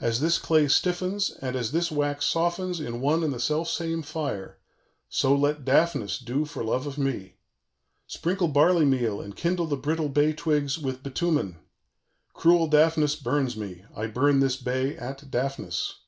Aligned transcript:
_"As 0.04 0.18
this 0.18 0.38
clay 0.38 0.66
stiffens 0.66 1.30
and 1.30 1.54
as 1.54 1.70
this 1.70 1.88
wax 1.88 2.26
softens 2.26 2.80
in 2.80 3.00
one 3.00 3.22
and 3.22 3.32
the 3.32 3.38
self 3.38 3.68
same 3.68 4.02
fire, 4.02 4.58
so 5.08 5.32
let 5.32 5.64
Daphnis 5.64 6.18
do 6.18 6.44
for 6.44 6.64
love 6.64 6.88
of 6.88 6.98
me. 6.98 7.36
Sprinkle 8.08 8.48
barley 8.48 8.84
meal, 8.84 9.20
and 9.20 9.36
kindle 9.36 9.66
the 9.66 9.76
brittle 9.76 10.08
bay 10.08 10.32
twigs 10.32 10.76
with 10.76 11.04
bitumen. 11.04 11.58
Cruel 12.32 12.66
Daphnis 12.66 13.14
burns 13.14 13.56
me; 13.56 13.84
I 13.94 14.08
burn 14.08 14.40
this 14.40 14.56
bay 14.56 14.96
at 14.96 15.30
Daphnis. 15.30 15.98